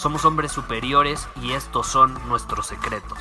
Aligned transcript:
Somos 0.00 0.24
hombres 0.24 0.50
superiores 0.50 1.28
y 1.42 1.52
estos 1.52 1.86
son 1.86 2.14
nuestros 2.26 2.68
secretos. 2.68 3.18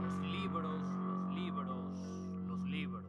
Los 0.00 0.16
libros, 0.26 0.82
los 0.82 1.32
libros, 1.32 2.00
los 2.48 2.60
libros. 2.62 3.04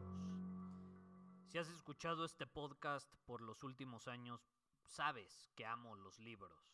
Si 1.48 1.58
has 1.58 1.68
escuchado 1.70 2.24
este 2.24 2.46
podcast 2.46 3.12
por 3.26 3.42
los 3.42 3.64
últimos 3.64 4.06
años, 4.06 4.40
sabes 4.84 5.50
que 5.56 5.66
amo 5.66 5.96
los 5.96 6.20
libros 6.20 6.70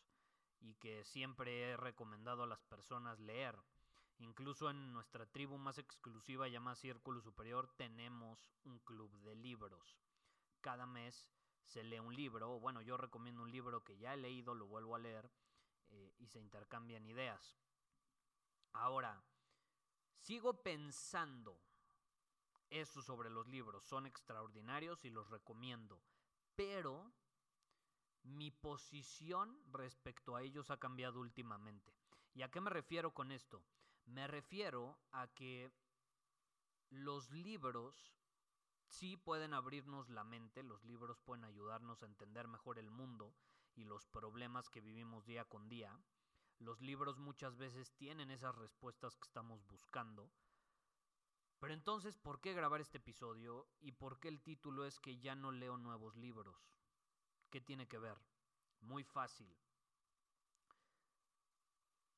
y 0.59 0.75
que 0.75 1.03
siempre 1.03 1.71
he 1.71 1.75
recomendado 1.75 2.43
a 2.43 2.47
las 2.47 2.61
personas 2.61 3.19
leer. 3.19 3.55
Incluso 4.19 4.69
en 4.69 4.93
nuestra 4.93 5.25
tribu 5.25 5.57
más 5.57 5.79
exclusiva 5.79 6.47
llamada 6.47 6.75
Círculo 6.75 7.19
Superior 7.19 7.67
tenemos 7.77 8.47
un 8.63 8.77
club 8.77 9.09
de 9.23 9.33
libros. 9.33 9.97
Cada 10.61 10.85
mes 10.85 11.27
se 11.65 11.83
lee 11.83 11.99
un 11.99 12.15
libro, 12.15 12.55
o 12.55 12.59
bueno, 12.59 12.81
yo 12.81 12.97
recomiendo 12.97 13.41
un 13.41 13.51
libro 13.51 13.83
que 13.83 13.97
ya 13.97 14.13
he 14.13 14.17
leído, 14.17 14.53
lo 14.53 14.67
vuelvo 14.67 14.95
a 14.95 14.99
leer 14.99 15.29
eh, 15.89 16.13
y 16.19 16.27
se 16.27 16.39
intercambian 16.39 17.05
ideas. 17.05 17.57
Ahora, 18.73 19.23
sigo 20.19 20.61
pensando 20.61 21.59
eso 22.69 23.01
sobre 23.01 23.29
los 23.29 23.47
libros, 23.47 23.85
son 23.85 24.05
extraordinarios 24.05 25.05
y 25.05 25.09
los 25.09 25.29
recomiendo, 25.29 26.01
pero 26.55 27.11
mi 28.23 28.51
posición 28.51 29.61
respecto 29.71 30.35
a 30.35 30.41
ellos 30.41 30.71
ha 30.71 30.77
cambiado 30.77 31.19
últimamente. 31.19 31.93
¿Y 32.33 32.41
a 32.41 32.49
qué 32.49 32.59
me 32.59 32.69
refiero 32.69 33.13
con 33.13 33.31
esto? 33.31 33.63
Me 34.05 34.27
refiero 34.27 34.97
a 35.11 35.27
que 35.27 35.71
los 36.89 37.31
libros 37.31 38.13
sí 38.95 39.17
pueden 39.17 39.53
abrirnos 39.53 40.09
la 40.09 40.23
mente, 40.23 40.63
los 40.63 40.83
libros 40.85 41.19
pueden 41.19 41.43
ayudarnos 41.43 42.01
a 42.01 42.05
entender 42.05 42.47
mejor 42.47 42.79
el 42.79 42.89
mundo 42.89 43.35
y 43.75 43.83
los 43.83 44.05
problemas 44.07 44.69
que 44.69 44.79
vivimos 44.79 45.25
día 45.25 45.43
con 45.43 45.67
día. 45.67 45.99
Los 46.59 46.79
libros 46.79 47.17
muchas 47.17 47.57
veces 47.57 47.91
tienen 47.97 48.31
esas 48.31 48.55
respuestas 48.55 49.17
que 49.17 49.25
estamos 49.25 49.65
buscando. 49.67 50.31
Pero 51.59 51.73
entonces, 51.73 52.17
¿por 52.17 52.39
qué 52.39 52.53
grabar 52.53 52.79
este 52.79 52.99
episodio 52.99 53.67
y 53.81 53.91
por 53.91 54.19
qué 54.19 54.29
el 54.29 54.41
título 54.41 54.85
es 54.85 54.99
que 54.99 55.19
ya 55.19 55.35
no 55.35 55.51
leo 55.51 55.77
nuevos 55.77 56.15
libros? 56.15 56.55
¿Qué 57.49 57.59
tiene 57.59 57.87
que 57.87 57.97
ver? 57.97 58.17
Muy 58.79 59.03
fácil. 59.03 59.53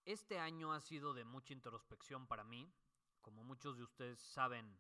Este 0.05 0.37
año 0.39 0.73
ha 0.73 0.79
sido 0.79 1.13
de 1.15 1.25
mucha 1.25 1.53
introspección 1.53 2.27
para 2.27 2.43
mí. 2.43 2.71
Como 3.21 3.43
muchos 3.43 3.77
de 3.77 3.83
ustedes 3.83 4.19
saben, 4.19 4.79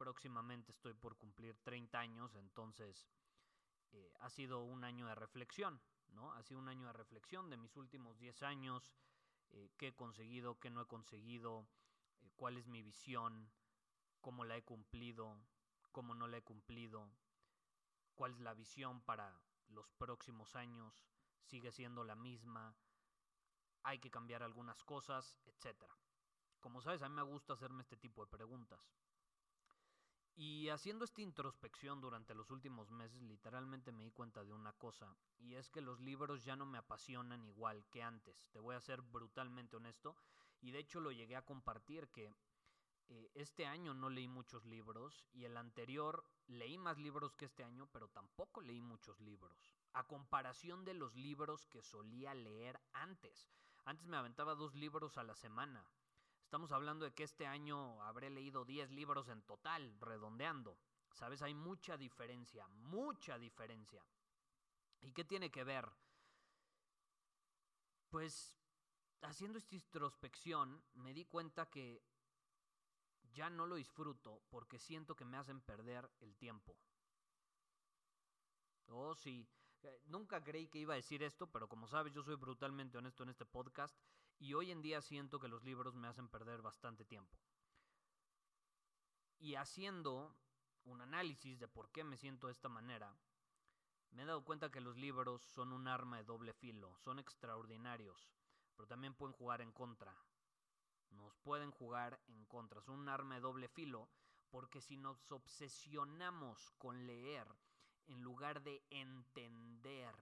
próximamente 0.00 0.72
estoy 0.72 0.94
por 0.94 1.18
cumplir 1.18 1.58
30 1.62 2.00
años, 2.00 2.34
entonces 2.36 3.06
eh, 3.92 4.10
ha 4.20 4.30
sido 4.30 4.62
un 4.62 4.82
año 4.82 5.06
de 5.06 5.14
reflexión, 5.14 5.78
¿no? 6.08 6.32
Ha 6.32 6.42
sido 6.42 6.58
un 6.58 6.70
año 6.70 6.86
de 6.86 6.94
reflexión 6.94 7.50
de 7.50 7.58
mis 7.58 7.76
últimos 7.76 8.18
10 8.18 8.42
años, 8.42 8.94
eh, 9.50 9.70
qué 9.76 9.88
he 9.88 9.94
conseguido, 9.94 10.58
qué 10.58 10.70
no 10.70 10.80
he 10.80 10.86
conseguido, 10.86 11.68
cuál 12.36 12.56
es 12.56 12.66
mi 12.66 12.80
visión, 12.80 13.52
cómo 14.22 14.44
la 14.44 14.56
he 14.56 14.62
cumplido, 14.62 15.36
cómo 15.92 16.14
no 16.14 16.28
la 16.28 16.38
he 16.38 16.42
cumplido, 16.42 17.06
cuál 18.14 18.32
es 18.32 18.40
la 18.40 18.54
visión 18.54 19.02
para 19.02 19.38
los 19.68 19.90
próximos 19.98 20.56
años, 20.56 21.04
sigue 21.42 21.72
siendo 21.72 22.04
la 22.04 22.14
misma, 22.14 22.74
hay 23.82 23.98
que 23.98 24.10
cambiar 24.10 24.42
algunas 24.42 24.82
cosas, 24.82 25.36
etc. 25.44 25.84
Como 26.58 26.80
sabes, 26.80 27.02
a 27.02 27.08
mí 27.10 27.16
me 27.16 27.22
gusta 27.22 27.52
hacerme 27.52 27.82
este 27.82 27.98
tipo 27.98 28.24
de 28.24 28.30
preguntas. 28.30 28.90
Y 30.36 30.68
haciendo 30.70 31.04
esta 31.04 31.20
introspección 31.20 32.00
durante 32.00 32.34
los 32.34 32.50
últimos 32.50 32.90
meses, 32.90 33.20
literalmente 33.22 33.92
me 33.92 34.04
di 34.04 34.10
cuenta 34.10 34.44
de 34.44 34.52
una 34.52 34.72
cosa, 34.72 35.14
y 35.38 35.54
es 35.54 35.68
que 35.68 35.80
los 35.80 36.00
libros 36.00 36.44
ya 36.44 36.56
no 36.56 36.64
me 36.66 36.78
apasionan 36.78 37.44
igual 37.44 37.84
que 37.90 38.02
antes. 38.02 38.48
Te 38.50 38.60
voy 38.60 38.74
a 38.74 38.80
ser 38.80 39.02
brutalmente 39.02 39.76
honesto, 39.76 40.16
y 40.60 40.70
de 40.70 40.78
hecho 40.78 41.00
lo 41.00 41.12
llegué 41.12 41.36
a 41.36 41.44
compartir 41.44 42.08
que 42.08 42.32
eh, 43.08 43.30
este 43.34 43.66
año 43.66 43.92
no 43.92 44.08
leí 44.08 44.28
muchos 44.28 44.64
libros, 44.64 45.26
y 45.32 45.44
el 45.44 45.56
anterior 45.56 46.24
leí 46.46 46.78
más 46.78 46.96
libros 46.96 47.34
que 47.34 47.46
este 47.46 47.64
año, 47.64 47.88
pero 47.92 48.08
tampoco 48.08 48.60
leí 48.60 48.80
muchos 48.80 49.20
libros, 49.20 49.74
a 49.92 50.06
comparación 50.06 50.84
de 50.84 50.94
los 50.94 51.14
libros 51.16 51.66
que 51.66 51.82
solía 51.82 52.34
leer 52.34 52.80
antes. 52.92 53.50
Antes 53.84 54.06
me 54.06 54.16
aventaba 54.16 54.54
dos 54.54 54.74
libros 54.74 55.18
a 55.18 55.24
la 55.24 55.34
semana. 55.34 55.84
Estamos 56.50 56.72
hablando 56.72 57.04
de 57.04 57.12
que 57.12 57.22
este 57.22 57.46
año 57.46 58.02
habré 58.02 58.28
leído 58.28 58.64
10 58.64 58.90
libros 58.90 59.28
en 59.28 59.40
total, 59.42 59.96
redondeando. 60.00 60.76
¿Sabes? 61.12 61.42
Hay 61.42 61.54
mucha 61.54 61.96
diferencia, 61.96 62.66
mucha 62.66 63.38
diferencia. 63.38 64.04
¿Y 65.00 65.12
qué 65.12 65.24
tiene 65.24 65.52
que 65.52 65.62
ver? 65.62 65.88
Pues 68.08 68.58
haciendo 69.22 69.58
esta 69.58 69.76
introspección 69.76 70.82
me 70.94 71.14
di 71.14 71.24
cuenta 71.24 71.70
que 71.70 72.02
ya 73.32 73.48
no 73.48 73.64
lo 73.64 73.76
disfruto 73.76 74.42
porque 74.50 74.80
siento 74.80 75.14
que 75.14 75.24
me 75.24 75.36
hacen 75.36 75.60
perder 75.60 76.10
el 76.18 76.34
tiempo. 76.34 76.76
Oh, 78.88 79.14
sí, 79.14 79.48
eh, 79.84 80.02
nunca 80.06 80.42
creí 80.42 80.66
que 80.66 80.80
iba 80.80 80.94
a 80.94 80.96
decir 80.96 81.22
esto, 81.22 81.46
pero 81.46 81.68
como 81.68 81.86
sabes, 81.86 82.12
yo 82.12 82.24
soy 82.24 82.34
brutalmente 82.34 82.98
honesto 82.98 83.22
en 83.22 83.28
este 83.28 83.46
podcast 83.46 83.96
y 84.40 84.54
hoy 84.54 84.70
en 84.70 84.80
día 84.80 85.02
siento 85.02 85.38
que 85.38 85.48
los 85.48 85.62
libros 85.62 85.94
me 85.94 86.08
hacen 86.08 86.28
perder 86.28 86.62
bastante 86.62 87.04
tiempo. 87.04 87.38
Y 89.38 89.54
haciendo 89.54 90.34
un 90.84 91.02
análisis 91.02 91.60
de 91.60 91.68
por 91.68 91.90
qué 91.90 92.04
me 92.04 92.16
siento 92.16 92.46
de 92.46 92.54
esta 92.54 92.70
manera, 92.70 93.14
me 94.12 94.22
he 94.22 94.26
dado 94.26 94.42
cuenta 94.42 94.70
que 94.70 94.80
los 94.80 94.96
libros 94.96 95.42
son 95.42 95.72
un 95.72 95.86
arma 95.86 96.16
de 96.16 96.24
doble 96.24 96.54
filo, 96.54 96.96
son 96.98 97.18
extraordinarios, 97.18 98.32
pero 98.74 98.88
también 98.88 99.14
pueden 99.14 99.36
jugar 99.36 99.60
en 99.60 99.72
contra. 99.72 100.16
Nos 101.10 101.36
pueden 101.38 101.70
jugar 101.70 102.18
en 102.28 102.46
contra, 102.46 102.80
son 102.80 102.98
un 102.98 103.08
arma 103.08 103.34
de 103.34 103.40
doble 103.42 103.68
filo, 103.68 104.08
porque 104.50 104.80
si 104.80 104.96
nos 104.96 105.30
obsesionamos 105.30 106.70
con 106.78 107.06
leer, 107.06 107.46
en 108.06 108.22
lugar 108.22 108.62
de 108.62 108.82
entender 108.90 110.14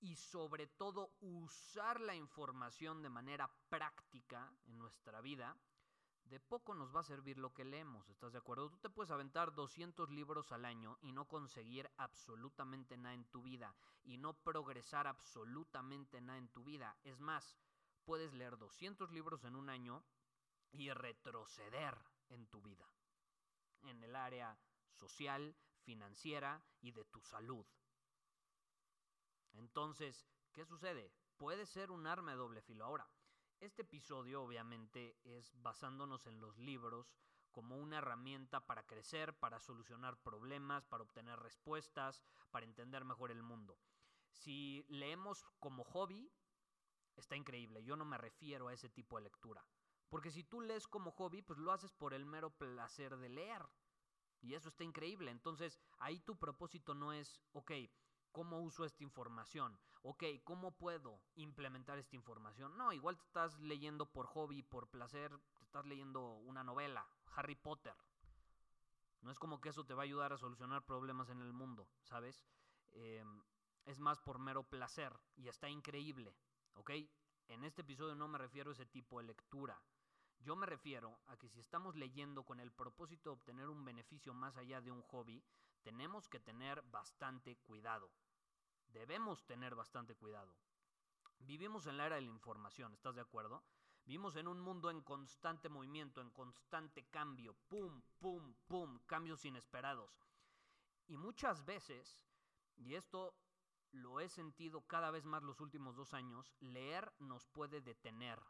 y 0.00 0.16
sobre 0.16 0.66
todo 0.66 1.12
usar 1.20 2.00
la 2.00 2.14
información 2.14 3.02
de 3.02 3.10
manera 3.10 3.50
práctica 3.68 4.52
en 4.66 4.78
nuestra 4.78 5.20
vida, 5.20 5.56
de 6.24 6.40
poco 6.40 6.74
nos 6.74 6.94
va 6.94 7.00
a 7.00 7.04
servir 7.04 7.38
lo 7.38 7.52
que 7.52 7.64
leemos, 7.64 8.08
¿estás 8.08 8.32
de 8.32 8.38
acuerdo? 8.38 8.70
Tú 8.70 8.78
te 8.78 8.88
puedes 8.88 9.10
aventar 9.10 9.52
200 9.52 10.10
libros 10.10 10.52
al 10.52 10.64
año 10.64 10.96
y 11.02 11.12
no 11.12 11.26
conseguir 11.26 11.90
absolutamente 11.96 12.96
nada 12.96 13.14
en 13.14 13.24
tu 13.24 13.42
vida 13.42 13.74
y 14.04 14.16
no 14.16 14.34
progresar 14.34 15.08
absolutamente 15.08 16.20
nada 16.20 16.38
en 16.38 16.48
tu 16.48 16.62
vida. 16.62 16.96
Es 17.02 17.18
más, 17.18 17.58
puedes 18.04 18.32
leer 18.32 18.58
200 18.58 19.10
libros 19.10 19.44
en 19.44 19.56
un 19.56 19.68
año 19.68 20.04
y 20.70 20.90
retroceder 20.90 21.98
en 22.28 22.46
tu 22.46 22.62
vida, 22.62 22.88
en 23.82 24.02
el 24.04 24.14
área 24.14 24.56
social, 24.92 25.56
financiera 25.82 26.62
y 26.80 26.92
de 26.92 27.04
tu 27.06 27.20
salud. 27.22 27.66
Entonces, 29.52 30.26
¿qué 30.52 30.64
sucede? 30.64 31.12
Puede 31.36 31.66
ser 31.66 31.90
un 31.90 32.06
arma 32.06 32.32
de 32.32 32.36
doble 32.36 32.62
filo. 32.62 32.84
Ahora, 32.84 33.08
este 33.60 33.82
episodio 33.82 34.42
obviamente 34.42 35.18
es 35.24 35.52
basándonos 35.60 36.26
en 36.26 36.40
los 36.40 36.58
libros 36.58 37.14
como 37.50 37.76
una 37.76 37.98
herramienta 37.98 38.64
para 38.66 38.86
crecer, 38.86 39.38
para 39.38 39.60
solucionar 39.60 40.16
problemas, 40.22 40.86
para 40.86 41.02
obtener 41.02 41.38
respuestas, 41.38 42.22
para 42.50 42.64
entender 42.64 43.04
mejor 43.04 43.30
el 43.30 43.42
mundo. 43.42 43.78
Si 44.30 44.84
leemos 44.88 45.44
como 45.58 45.84
hobby, 45.84 46.30
está 47.16 47.36
increíble. 47.36 47.82
Yo 47.82 47.96
no 47.96 48.04
me 48.04 48.18
refiero 48.18 48.68
a 48.68 48.72
ese 48.72 48.88
tipo 48.88 49.16
de 49.16 49.24
lectura. 49.24 49.64
Porque 50.08 50.30
si 50.30 50.42
tú 50.44 50.60
lees 50.60 50.86
como 50.88 51.12
hobby, 51.12 51.42
pues 51.42 51.58
lo 51.58 51.72
haces 51.72 51.92
por 51.92 52.14
el 52.14 52.24
mero 52.24 52.50
placer 52.50 53.16
de 53.16 53.28
leer. 53.28 53.62
Y 54.40 54.54
eso 54.54 54.68
está 54.68 54.84
increíble. 54.84 55.30
Entonces, 55.30 55.78
ahí 55.98 56.20
tu 56.20 56.38
propósito 56.38 56.94
no 56.94 57.12
es, 57.12 57.40
ok, 57.52 57.72
¿cómo 58.32 58.60
uso 58.60 58.84
esta 58.84 59.02
información? 59.02 59.78
Ok, 60.02 60.24
¿cómo 60.44 60.72
puedo 60.72 61.20
implementar 61.34 61.98
esta 61.98 62.16
información? 62.16 62.76
No, 62.76 62.92
igual 62.92 63.16
te 63.16 63.24
estás 63.24 63.58
leyendo 63.60 64.06
por 64.06 64.26
hobby, 64.26 64.62
por 64.62 64.88
placer, 64.88 65.38
te 65.58 65.64
estás 65.64 65.84
leyendo 65.86 66.34
una 66.36 66.64
novela, 66.64 67.06
Harry 67.36 67.54
Potter. 67.54 67.94
No 69.20 69.30
es 69.30 69.38
como 69.38 69.60
que 69.60 69.68
eso 69.68 69.84
te 69.84 69.94
va 69.94 70.02
a 70.02 70.04
ayudar 70.04 70.32
a 70.32 70.38
solucionar 70.38 70.84
problemas 70.84 71.28
en 71.28 71.40
el 71.40 71.52
mundo, 71.52 71.88
¿sabes? 72.02 72.46
Em, 72.92 73.42
es 73.84 73.98
más 73.98 74.18
por 74.20 74.38
mero 74.38 74.62
placer 74.62 75.18
y 75.36 75.48
está 75.48 75.68
increíble, 75.68 76.34
¿ok? 76.74 76.90
En 77.48 77.64
este 77.64 77.82
episodio 77.82 78.14
no 78.14 78.28
me 78.28 78.38
refiero 78.38 78.70
a 78.70 78.72
ese 78.72 78.86
tipo 78.86 79.18
de 79.18 79.26
lectura. 79.26 79.80
Yo 80.40 80.56
me 80.56 80.66
refiero 80.66 81.18
a 81.26 81.36
que 81.36 81.48
si 81.48 81.60
estamos 81.60 81.96
leyendo 81.96 82.44
con 82.44 82.60
el 82.60 82.72
propósito 82.72 83.30
de 83.30 83.34
obtener 83.34 83.68
un 83.68 83.84
beneficio 83.84 84.32
más 84.32 84.56
allá 84.56 84.80
de 84.80 84.90
un 84.90 85.02
hobby, 85.02 85.42
tenemos 85.82 86.28
que 86.28 86.40
tener 86.40 86.82
bastante 86.82 87.56
cuidado. 87.56 88.10
Debemos 88.86 89.44
tener 89.44 89.74
bastante 89.74 90.16
cuidado. 90.16 90.54
Vivimos 91.40 91.86
en 91.86 91.98
la 91.98 92.06
era 92.06 92.16
de 92.16 92.22
la 92.22 92.28
información, 92.28 92.92
¿estás 92.94 93.14
de 93.14 93.20
acuerdo? 93.20 93.62
Vivimos 94.04 94.36
en 94.36 94.48
un 94.48 94.60
mundo 94.60 94.90
en 94.90 95.02
constante 95.02 95.68
movimiento, 95.68 96.20
en 96.20 96.30
constante 96.30 97.04
cambio, 97.10 97.54
pum, 97.68 98.02
pum, 98.18 98.54
pum, 98.66 98.98
cambios 99.06 99.44
inesperados. 99.44 100.10
Y 101.06 101.16
muchas 101.16 101.64
veces, 101.64 102.24
y 102.76 102.94
esto 102.94 103.34
lo 103.92 104.20
he 104.20 104.28
sentido 104.28 104.86
cada 104.86 105.10
vez 105.10 105.26
más 105.26 105.42
los 105.42 105.60
últimos 105.60 105.96
dos 105.96 106.14
años, 106.14 106.52
leer 106.60 107.12
nos 107.18 107.46
puede 107.46 107.80
detener. 107.80 108.40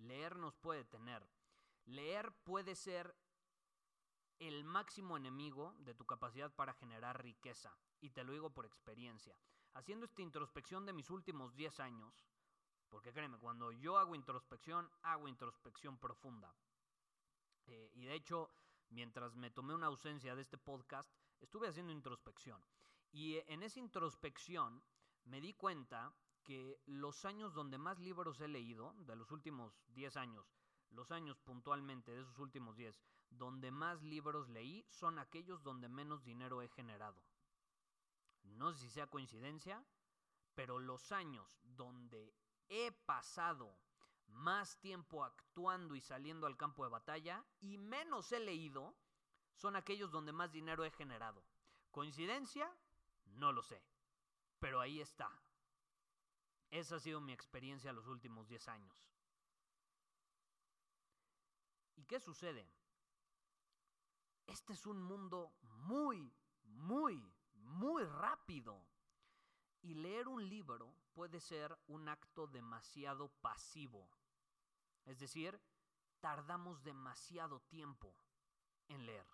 Leer 0.00 0.36
nos 0.36 0.56
puede 0.56 0.80
detener. 0.80 1.28
Leer 1.84 2.32
puede 2.44 2.74
ser 2.74 3.14
el 4.38 4.64
máximo 4.64 5.16
enemigo 5.16 5.74
de 5.78 5.94
tu 5.94 6.06
capacidad 6.06 6.52
para 6.54 6.74
generar 6.74 7.22
riqueza. 7.22 7.76
Y 8.00 8.10
te 8.10 8.24
lo 8.24 8.32
digo 8.32 8.50
por 8.50 8.64
experiencia. 8.64 9.36
Haciendo 9.74 10.06
esta 10.06 10.22
introspección 10.22 10.86
de 10.86 10.92
mis 10.92 11.10
últimos 11.10 11.54
10 11.54 11.80
años, 11.80 12.26
porque 12.88 13.12
créeme, 13.12 13.38
cuando 13.38 13.70
yo 13.70 13.98
hago 13.98 14.14
introspección, 14.14 14.90
hago 15.02 15.28
introspección 15.28 15.98
profunda. 15.98 16.54
Eh, 17.66 17.90
y 17.94 18.04
de 18.06 18.14
hecho, 18.14 18.50
mientras 18.88 19.36
me 19.36 19.50
tomé 19.50 19.74
una 19.74 19.86
ausencia 19.86 20.34
de 20.34 20.42
este 20.42 20.58
podcast, 20.58 21.12
estuve 21.38 21.68
haciendo 21.68 21.92
introspección. 21.92 22.64
Y 23.12 23.36
en 23.46 23.62
esa 23.62 23.78
introspección 23.78 24.82
me 25.24 25.40
di 25.40 25.52
cuenta 25.52 26.12
que 26.50 26.82
los 26.86 27.24
años 27.26 27.54
donde 27.54 27.78
más 27.78 28.00
libros 28.00 28.40
he 28.40 28.48
leído, 28.48 28.92
de 29.06 29.14
los 29.14 29.30
últimos 29.30 29.72
10 29.94 30.16
años, 30.16 30.52
los 30.90 31.12
años 31.12 31.38
puntualmente 31.38 32.10
de 32.10 32.22
esos 32.22 32.40
últimos 32.40 32.76
10, 32.76 33.00
donde 33.30 33.70
más 33.70 34.02
libros 34.02 34.48
leí 34.48 34.84
son 34.88 35.20
aquellos 35.20 35.62
donde 35.62 35.88
menos 35.88 36.24
dinero 36.24 36.60
he 36.60 36.68
generado. 36.68 37.22
No 38.42 38.72
sé 38.72 38.80
si 38.80 38.90
sea 38.90 39.06
coincidencia, 39.06 39.84
pero 40.56 40.80
los 40.80 41.12
años 41.12 41.60
donde 41.62 42.34
he 42.68 42.90
pasado 42.90 43.78
más 44.26 44.80
tiempo 44.80 45.22
actuando 45.22 45.94
y 45.94 46.00
saliendo 46.00 46.48
al 46.48 46.56
campo 46.56 46.82
de 46.82 46.90
batalla 46.90 47.44
y 47.60 47.78
menos 47.78 48.32
he 48.32 48.40
leído 48.40 48.96
son 49.54 49.76
aquellos 49.76 50.10
donde 50.10 50.32
más 50.32 50.50
dinero 50.50 50.84
he 50.84 50.90
generado. 50.90 51.44
¿Coincidencia? 51.92 52.76
No 53.26 53.52
lo 53.52 53.62
sé. 53.62 53.80
Pero 54.58 54.80
ahí 54.80 55.00
está. 55.00 55.30
Esa 56.70 56.96
ha 56.96 57.00
sido 57.00 57.20
mi 57.20 57.32
experiencia 57.32 57.92
los 57.92 58.06
últimos 58.06 58.48
10 58.48 58.68
años. 58.68 59.04
¿Y 61.96 62.04
qué 62.04 62.20
sucede? 62.20 62.66
Este 64.46 64.72
es 64.72 64.86
un 64.86 65.02
mundo 65.02 65.52
muy, 65.62 66.32
muy, 66.64 67.32
muy 67.54 68.04
rápido. 68.04 68.86
Y 69.82 69.94
leer 69.94 70.28
un 70.28 70.48
libro 70.48 70.94
puede 71.12 71.40
ser 71.40 71.76
un 71.88 72.08
acto 72.08 72.46
demasiado 72.46 73.28
pasivo. 73.40 74.08
Es 75.06 75.18
decir, 75.18 75.60
tardamos 76.20 76.82
demasiado 76.82 77.60
tiempo 77.62 78.14
en 78.88 79.06
leer. 79.06 79.26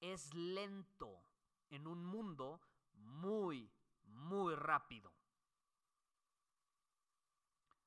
Es 0.00 0.32
lento 0.34 1.22
en 1.68 1.86
un 1.86 2.04
mundo 2.04 2.60
muy, 2.94 3.70
muy 4.04 4.54
rápido. 4.54 5.12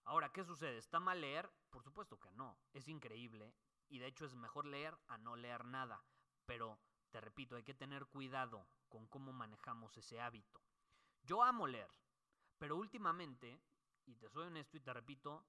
Ahora, 0.05 0.31
¿qué 0.31 0.43
sucede? 0.43 0.77
¿Está 0.77 0.99
mal 0.99 1.21
leer? 1.21 1.51
Por 1.69 1.83
supuesto 1.83 2.19
que 2.19 2.31
no. 2.31 2.57
Es 2.73 2.87
increíble. 2.87 3.53
Y 3.89 3.99
de 3.99 4.07
hecho 4.07 4.25
es 4.25 4.35
mejor 4.35 4.65
leer 4.65 4.97
a 5.07 5.17
no 5.17 5.35
leer 5.35 5.65
nada. 5.65 6.03
Pero, 6.45 6.79
te 7.11 7.21
repito, 7.21 7.55
hay 7.55 7.63
que 7.63 7.73
tener 7.73 8.05
cuidado 8.07 8.67
con 8.89 9.07
cómo 9.07 9.31
manejamos 9.31 9.97
ese 9.97 10.19
hábito. 10.19 10.61
Yo 11.23 11.43
amo 11.43 11.67
leer. 11.67 11.91
Pero 12.57 12.75
últimamente, 12.75 13.61
y 14.05 14.15
te 14.15 14.29
soy 14.29 14.47
honesto 14.47 14.77
y 14.77 14.81
te 14.81 14.93
repito, 14.93 15.45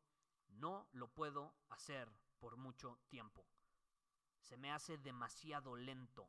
no 0.49 0.89
lo 0.93 1.09
puedo 1.09 1.55
hacer 1.69 2.09
por 2.39 2.57
mucho 2.57 2.99
tiempo. 3.09 3.47
Se 4.41 4.57
me 4.57 4.73
hace 4.73 4.99
demasiado 4.99 5.77
lento. 5.77 6.29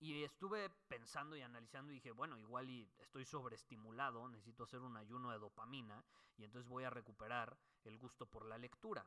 Y 0.00 0.22
estuve 0.22 0.70
pensando 0.88 1.36
y 1.36 1.42
analizando 1.42 1.92
y 1.92 1.96
dije, 1.96 2.10
bueno, 2.10 2.38
igual 2.38 2.68
y 2.68 2.90
estoy 2.98 3.24
sobreestimulado, 3.24 4.28
necesito 4.28 4.64
hacer 4.64 4.80
un 4.80 4.96
ayuno 4.96 5.30
de 5.30 5.38
dopamina 5.38 6.04
y 6.36 6.44
entonces 6.44 6.68
voy 6.68 6.84
a 6.84 6.90
recuperar 6.90 7.56
el 7.84 7.96
gusto 7.98 8.26
por 8.26 8.44
la 8.44 8.58
lectura. 8.58 9.06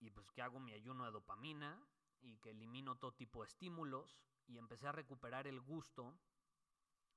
Y 0.00 0.10
pues 0.10 0.30
que 0.30 0.42
hago 0.42 0.60
mi 0.60 0.72
ayuno 0.72 1.04
de 1.04 1.12
dopamina 1.12 1.80
y 2.20 2.36
que 2.38 2.50
elimino 2.50 2.96
todo 2.96 3.12
tipo 3.12 3.42
de 3.42 3.48
estímulos 3.48 4.20
y 4.46 4.58
empecé 4.58 4.88
a 4.88 4.92
recuperar 4.92 5.46
el 5.46 5.60
gusto 5.60 6.18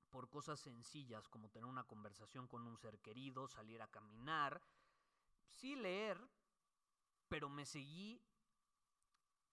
por 0.10 0.30
cosas 0.30 0.60
sencillas 0.60 1.28
como 1.28 1.50
tener 1.50 1.66
una 1.66 1.84
conversación 1.84 2.48
con 2.48 2.66
un 2.66 2.78
ser 2.78 3.00
querido, 3.00 3.48
salir 3.48 3.81
a 3.81 3.92
caminar, 3.92 4.62
sí 5.50 5.76
leer, 5.76 6.20
pero 7.28 7.50
me 7.50 7.66
seguí 7.66 8.22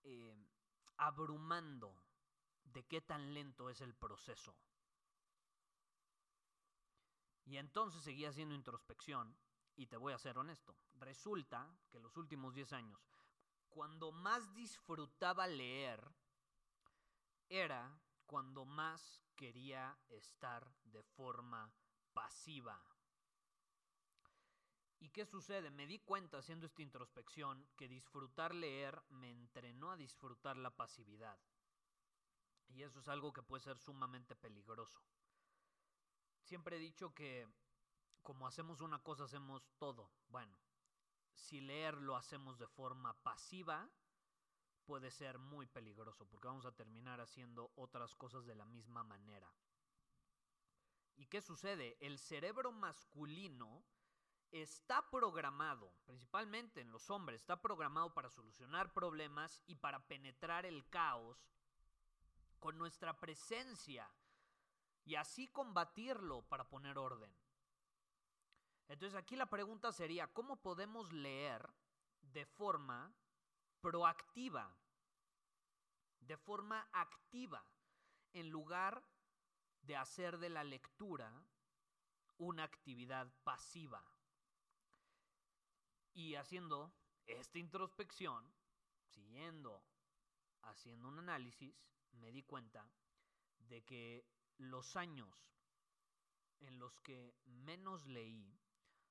eh, 0.03 0.35
abrumando 0.97 1.95
de 2.73 2.85
qué 2.85 3.01
tan 3.01 3.35
lento 3.35 3.71
es 3.71 3.81
el 3.81 3.95
proceso. 3.95 4.55
Y 7.45 7.59
entonces 7.59 8.03
seguí 8.03 8.25
haciendo 8.25 8.55
introspección 8.55 9.37
y 9.77 9.87
te 9.87 9.97
voy 9.97 10.13
a 10.13 10.19
ser 10.19 10.39
honesto. 10.39 10.77
Resulta 10.95 11.79
que 11.91 12.01
los 12.01 12.17
últimos 12.17 12.55
10 12.55 12.73
años, 12.73 13.01
cuando 13.69 14.11
más 14.11 14.53
disfrutaba 14.55 15.47
leer, 15.47 16.03
era 17.49 18.01
cuando 18.27 18.65
más 18.65 19.23
quería 19.37 19.97
estar 20.09 20.67
de 20.83 21.03
forma 21.03 21.73
pasiva. 22.13 22.83
¿Y 24.99 25.11
qué 25.11 25.27
sucede? 25.27 25.71
Me 25.71 25.87
di 25.87 25.99
cuenta 25.99 26.39
haciendo 26.39 26.67
esta 26.67 26.83
introspección 26.83 27.69
que 27.77 27.87
disfrutar 27.87 28.55
leer 28.55 29.01
me 29.11 29.31
entrenó 29.31 29.91
a 29.91 29.97
disfrutar 29.97 30.57
la 30.57 30.71
pasividad. 30.71 31.39
Y 32.69 32.83
eso 32.83 33.01
es 33.01 33.09
algo 33.09 33.33
que 33.33 33.43
puede 33.43 33.63
ser 33.63 33.79
sumamente 33.79 34.35
peligroso. 34.37 35.01
Siempre 36.43 36.77
he 36.77 36.81
dicho 36.81 37.15
que 37.15 37.49
como 38.27 38.49
hacemos 38.49 38.81
una 38.81 38.99
cosa, 39.05 39.23
hacemos 39.23 39.71
todo. 39.79 40.11
Bueno, 40.27 40.59
si 41.33 41.61
leer 41.61 41.95
lo 41.95 42.17
hacemos 42.17 42.59
de 42.59 42.67
forma 42.67 43.15
pasiva, 43.23 43.89
puede 44.85 45.13
ser 45.13 45.39
muy 45.39 45.67
peligroso 45.67 46.27
porque 46.27 46.49
vamos 46.49 46.67
a 46.67 46.75
terminar 46.75 47.21
haciendo 47.21 47.71
otras 47.77 48.17
cosas 48.17 48.45
de 48.45 48.57
la 48.57 48.65
misma 48.65 49.05
manera. 49.05 49.49
¿Y 51.15 51.27
qué 51.27 51.41
sucede? 51.41 51.97
El 52.01 52.19
cerebro 52.19 52.73
masculino 52.73 53.85
está 54.51 55.09
programado, 55.09 55.95
principalmente 56.05 56.81
en 56.81 56.91
los 56.91 57.11
hombres, 57.11 57.43
está 57.43 57.63
programado 57.63 58.13
para 58.13 58.29
solucionar 58.29 58.93
problemas 58.93 59.63
y 59.67 59.77
para 59.77 60.07
penetrar 60.09 60.67
el 60.67 60.85
caos 60.89 61.47
con 62.67 62.79
nuestra 62.79 63.17
presencia 63.17 64.11
y 65.05 65.15
así 65.15 65.47
combatirlo 65.47 66.43
para 66.49 66.69
poner 66.69 66.99
orden. 66.99 67.33
Entonces 68.89 69.17
aquí 69.17 69.37
la 69.37 69.47
pregunta 69.47 69.93
sería, 69.93 70.27
¿cómo 70.33 70.57
podemos 70.57 71.13
leer 71.13 71.65
de 72.23 72.45
forma 72.45 73.15
proactiva? 73.81 74.77
De 76.19 76.37
forma 76.37 76.89
activa, 76.93 77.65
en 78.33 78.51
lugar 78.51 79.01
de 79.83 79.97
hacer 79.97 80.37
de 80.39 80.49
la 80.49 80.65
lectura 80.65 81.33
una 82.39 82.65
actividad 82.65 83.33
pasiva. 83.45 84.03
Y 86.15 86.35
haciendo 86.35 86.93
esta 87.27 87.61
introspección, 87.61 88.53
siguiendo 89.05 89.85
haciendo 90.63 91.07
un 91.07 91.21
análisis, 91.21 91.73
me 92.17 92.33
di 92.33 92.43
cuenta 92.43 92.89
de 93.59 93.83
que 93.85 94.27
los 94.59 94.97
años 94.97 95.57
en 96.61 96.79
los 96.79 97.01
que 97.01 97.35
menos 97.45 98.07
leí 98.07 98.59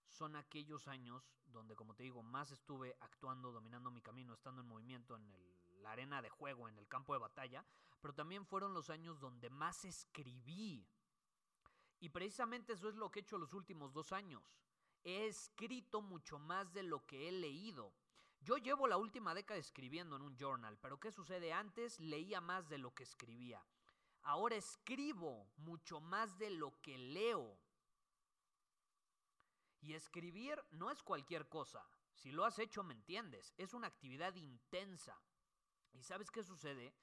son 0.07 0.35
aquellos 0.35 0.87
años 0.87 1.23
donde, 1.47 1.75
como 1.75 1.93
te 1.93 2.03
digo, 2.03 2.23
más 2.23 2.51
estuve 2.51 2.95
actuando, 3.01 3.51
dominando 3.51 3.91
mi 3.91 4.01
camino, 4.01 4.33
estando 4.33 4.61
en 4.61 4.67
movimiento 4.67 5.15
en 5.15 5.31
la 5.81 5.91
arena 5.91 6.21
de 6.21 6.29
juego, 6.29 6.67
en 6.67 6.77
el 6.77 6.87
campo 6.87 7.13
de 7.13 7.19
batalla, 7.19 7.65
pero 8.01 8.13
también 8.13 8.45
fueron 8.45 8.73
los 8.73 8.89
años 8.89 9.19
donde 9.19 9.49
más 9.49 9.85
escribí. 9.85 10.87
Y 11.99 12.09
precisamente 12.09 12.73
eso 12.73 12.89
es 12.89 12.95
lo 12.95 13.11
que 13.11 13.19
he 13.19 13.23
hecho 13.23 13.37
los 13.37 13.53
últimos 13.53 13.93
dos 13.93 14.11
años. 14.11 14.43
He 15.03 15.27
escrito 15.27 16.01
mucho 16.01 16.39
más 16.39 16.73
de 16.73 16.83
lo 16.83 17.05
que 17.05 17.27
he 17.27 17.31
leído. 17.31 17.93
Yo 18.45 18.57
llevo 18.57 18.87
la 18.87 18.97
última 18.97 19.33
década 19.33 19.59
escribiendo 19.59 20.15
en 20.15 20.21
un 20.21 20.37
journal, 20.37 20.77
pero 20.77 20.99
¿qué 20.99 21.11
sucede? 21.11 21.51
Antes 21.51 21.99
leía 21.99 22.41
más 22.41 22.69
de 22.69 22.77
lo 22.77 22.93
que 22.93 23.01
escribía. 23.01 23.65
Ahora 24.21 24.55
escribo 24.55 25.49
mucho 25.57 25.99
más 25.99 26.37
de 26.37 26.51
lo 26.51 26.79
que 26.83 26.95
leo. 26.95 27.57
Y 29.81 29.95
escribir 29.95 30.63
no 30.69 30.91
es 30.91 31.01
cualquier 31.01 31.49
cosa. 31.49 31.83
Si 32.13 32.31
lo 32.31 32.45
has 32.45 32.59
hecho, 32.59 32.83
me 32.83 32.93
entiendes. 32.93 33.51
Es 33.57 33.73
una 33.73 33.87
actividad 33.87 34.35
intensa. 34.35 35.19
¿Y 35.93 36.03
sabes 36.03 36.29
qué 36.29 36.43
sucede? 36.43 36.93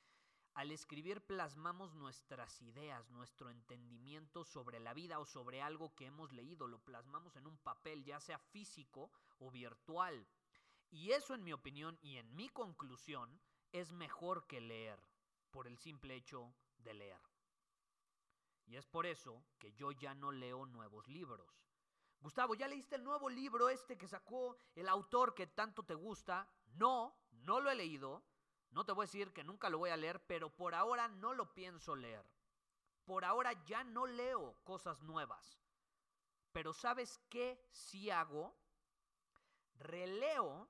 Al 0.55 0.71
escribir 0.71 1.27
plasmamos 1.27 1.93
nuestras 1.95 2.63
ideas, 2.63 3.11
nuestro 3.11 3.51
entendimiento 3.51 4.45
sobre 4.45 4.79
la 4.79 4.95
vida 4.95 5.19
o 5.19 5.27
sobre 5.27 5.61
algo 5.61 5.93
que 5.97 6.07
hemos 6.07 6.33
leído. 6.33 6.69
Lo 6.69 6.79
plasmamos 6.79 7.35
en 7.35 7.49
un 7.49 7.59
papel, 7.59 8.05
ya 8.05 8.21
sea 8.21 8.39
físico 8.39 9.11
o 9.41 9.51
virtual. 9.51 10.25
Y 10.93 11.13
eso, 11.13 11.35
en 11.35 11.43
mi 11.43 11.55
opinión 11.55 11.99
y 12.03 12.19
en 12.19 12.35
mi 12.37 12.51
conclusión, 12.51 13.41
es 13.73 13.93
mejor 13.93 14.47
que 14.47 14.61
leer, 14.61 15.03
por 15.51 15.67
el 15.67 15.79
simple 15.79 16.15
hecho 16.15 16.55
de 16.77 16.93
leer. 16.93 17.21
Y 18.67 18.77
es 18.77 18.87
por 18.87 19.07
eso 19.07 19.43
que 19.59 19.73
yo 19.73 19.91
ya 19.93 20.15
no 20.15 20.31
leo 20.31 20.67
nuevos 20.67 21.09
libros. 21.09 21.67
Gustavo, 22.21 22.55
¿ya 22.55 22.69
leíste 22.69 22.97
el 22.97 23.05
nuevo 23.05 23.31
libro 23.31 23.71
este 23.71 23.97
que 23.97 24.07
sacó 24.07 24.59
el 24.75 24.87
autor 24.87 25.35
que 25.35 25.47
tanto 25.47 25.83
te 25.83 25.95
gusta? 25.95 26.47
No, 26.75 27.17
no 27.31 27.61
lo 27.61 27.71
he 27.71 27.75
leído. 27.75 28.23
No 28.71 28.85
te 28.85 28.93
voy 28.93 29.05
a 29.05 29.07
decir 29.07 29.33
que 29.33 29.45
nunca 29.45 29.71
lo 29.71 29.79
voy 29.79 29.91
a 29.91 29.97
leer, 29.97 30.25
pero 30.27 30.55
por 30.55 30.75
ahora 30.75 31.09
no 31.09 31.33
lo 31.33 31.55
pienso 31.55 31.97
leer. 31.97 32.25
Por 33.07 33.25
ahora 33.25 33.65
ya 33.65 33.83
no 33.83 34.07
leo 34.07 34.57
cosas 34.63 35.03
nuevas. 35.03 35.59
Pero 36.53 36.75
¿sabes 36.75 37.19
qué 37.31 37.67
sí 37.71 38.11
hago? 38.11 38.55
Releo 39.75 40.69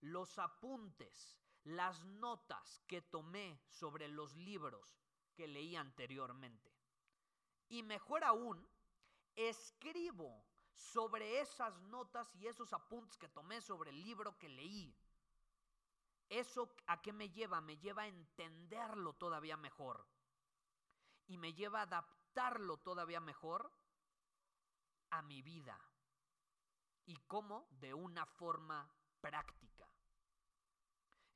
los 0.00 0.38
apuntes, 0.38 1.38
las 1.64 2.04
notas 2.04 2.80
que 2.86 3.02
tomé 3.02 3.60
sobre 3.68 4.08
los 4.08 4.34
libros 4.36 4.98
que 5.34 5.46
leí 5.46 5.76
anteriormente. 5.76 6.72
Y 7.68 7.82
mejor 7.82 8.24
aún, 8.24 8.66
escribo 9.34 10.44
sobre 10.72 11.40
esas 11.40 11.78
notas 11.82 12.34
y 12.36 12.46
esos 12.46 12.72
apuntes 12.72 13.16
que 13.18 13.28
tomé 13.28 13.60
sobre 13.60 13.90
el 13.90 14.02
libro 14.02 14.38
que 14.38 14.48
leí. 14.48 14.96
¿Eso 16.28 16.74
a 16.86 17.00
qué 17.00 17.12
me 17.12 17.30
lleva? 17.30 17.60
Me 17.60 17.78
lleva 17.78 18.02
a 18.02 18.08
entenderlo 18.08 19.14
todavía 19.14 19.56
mejor. 19.56 20.06
Y 21.26 21.38
me 21.38 21.54
lleva 21.54 21.80
a 21.80 21.82
adaptarlo 21.82 22.78
todavía 22.78 23.20
mejor 23.20 23.70
a 25.10 25.22
mi 25.22 25.42
vida. 25.42 25.78
¿Y 27.06 27.16
cómo? 27.26 27.66
De 27.80 27.94
una 27.94 28.26
forma 28.26 28.90
práctica. 29.20 29.77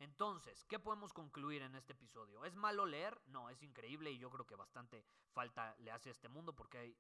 Entonces, 0.02 0.64
¿qué 0.64 0.80
podemos 0.80 1.12
concluir 1.12 1.62
en 1.62 1.76
este 1.76 1.92
episodio? 1.92 2.44
¿Es 2.44 2.56
malo 2.56 2.87
leer? 2.87 3.21
No, 3.26 3.49
es 3.50 3.62
increíble 3.62 4.11
y 4.11 4.18
yo 4.18 4.30
creo 4.30 4.44
que 4.44 4.56
bastante 4.56 5.06
falta 5.32 5.76
le 5.78 5.92
hace 5.92 6.09
a 6.09 6.12
este 6.12 6.28
mundo 6.28 6.56
porque 6.56 6.78
hay 6.78 6.97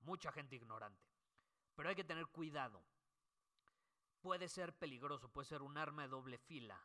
mucha 0.00 0.30
gente 0.30 0.54
ignorante. 0.54 1.02
Pero 1.74 1.88
hay 1.88 1.94
que 1.94 2.04
tener 2.04 2.26
cuidado. 2.26 2.84
Puede 4.20 4.50
ser 4.50 4.76
peligroso, 4.76 5.30
puede 5.30 5.46
ser 5.46 5.62
un 5.62 5.78
arma 5.78 6.02
de 6.02 6.08
doble 6.08 6.36
fila, 6.36 6.78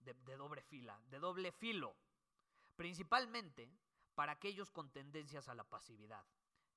de, 0.00 0.12
doble 0.36 0.60
fila, 0.64 1.00
de 1.06 1.18
doble 1.18 1.50
filo. 1.52 1.96
Principalmente 2.76 3.72
para 4.14 4.32
aquellos 4.32 4.70
con 4.70 4.90
tendencias 4.90 5.48
a 5.48 5.54
la 5.54 5.64
pasividad. 5.64 6.26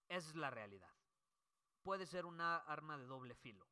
Esa 0.08 0.30
es 0.30 0.36
la 0.38 0.50
realidad. 0.50 0.96
Puede 1.82 2.06
ser 2.06 2.26
una 2.26 2.56
arma 2.56 2.98
de 2.98 3.06
doble 3.06 3.36
filo. 3.36 3.68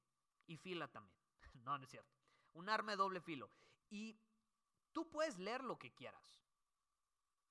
Y 0.45 0.57
fila 0.57 0.89
también. 0.89 1.17
no, 1.63 1.77
no 1.77 1.85
es 1.85 1.89
cierto. 1.89 2.19
Un 2.51 2.67
arma 2.67 2.91
de 2.91 2.97
doble 2.97 3.21
filo. 3.21 3.49
Y 3.89 4.19
Tú 4.91 5.09
puedes 5.09 5.37
leer 5.37 5.63
lo 5.63 5.77
que 5.77 5.93
quieras. 5.93 6.41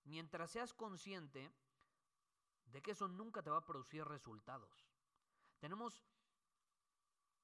Mientras 0.04 0.50
seas 0.50 0.72
consciente 0.74 1.52
de 2.66 2.82
que 2.82 2.92
eso 2.92 3.08
nunca 3.08 3.42
te 3.42 3.50
va 3.50 3.58
a 3.58 3.66
producir 3.66 4.04
resultados. 4.04 4.88
Tenemos 5.58 6.04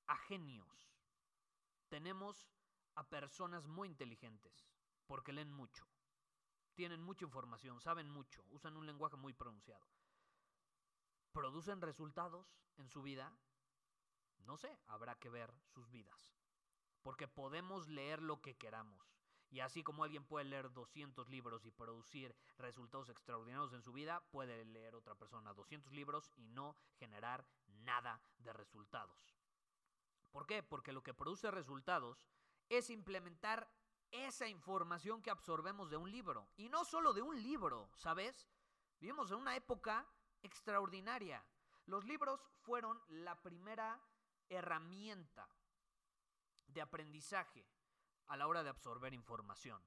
a 0.07 0.17
genios. 0.17 0.93
Tenemos 1.89 2.49
a 2.95 3.09
personas 3.09 3.67
muy 3.67 3.89
inteligentes 3.89 4.67
porque 5.07 5.33
leen 5.33 5.53
mucho. 5.53 5.87
Tienen 6.75 7.03
mucha 7.03 7.25
información, 7.25 7.81
saben 7.81 8.11
mucho, 8.11 8.45
usan 8.51 8.77
un 8.77 8.87
lenguaje 8.87 9.17
muy 9.17 9.33
pronunciado. 9.33 9.87
¿Producen 11.33 11.81
resultados 11.81 12.47
en 12.77 12.89
su 12.89 13.03
vida? 13.03 13.33
No 14.41 14.57
sé, 14.57 14.79
habrá 14.87 15.19
que 15.19 15.31
ver 15.31 15.53
sus 15.69 15.91
vidas. 15.91 16.35
Porque 17.03 17.29
podemos 17.29 17.89
leer 17.89 18.21
lo 18.21 18.41
que 18.43 18.57
queramos. 18.57 19.16
Y 19.57 19.61
así 19.61 19.83
como 19.83 20.05
alguien 20.05 20.23
puede 20.23 20.45
leer 20.45 20.71
200 20.71 21.31
libros 21.31 21.65
y 21.65 21.71
producir 21.71 22.37
resultados 22.59 23.09
extraordinarios 23.09 23.73
en 23.73 23.81
su 23.81 23.91
vida, 23.91 24.21
puede 24.31 24.67
leer 24.67 24.95
otra 24.95 25.15
persona 25.15 25.55
200 25.55 25.95
libros 25.95 26.31
y 26.37 26.45
no 26.45 26.77
generar 26.99 27.49
nada 27.67 28.21
de 28.37 28.53
resultados. 28.53 29.35
¿Por 30.31 30.47
qué? 30.47 30.63
Porque 30.63 30.93
lo 30.93 31.03
que 31.03 31.15
produce 31.15 31.51
resultados 31.51 32.29
es 32.69 32.91
implementar 32.91 33.67
esa 34.11 34.47
información 34.47 35.23
que 35.23 35.31
absorbemos 35.31 35.89
de 35.89 35.97
un 35.97 36.11
libro. 36.11 36.51
Y 36.59 36.69
no 36.69 36.85
solo 36.85 37.15
de 37.15 37.23
un 37.23 37.43
libro, 37.43 37.89
¿sabes? 37.97 38.47
Vivimos 39.01 39.31
en 39.31 39.39
una 39.39 39.57
época 39.57 40.07
extraordinaria. 40.43 41.43
Los 41.87 42.05
libros 42.05 42.47
fueron 42.61 43.01
la 43.09 43.41
primera 43.41 43.99
herramienta 44.51 45.49
de 46.67 46.83
aprendizaje 46.83 47.67
a 48.29 48.37
la 48.37 48.47
hora 48.47 48.63
de 48.63 48.71
absorber 48.71 49.15
información. 49.15 49.83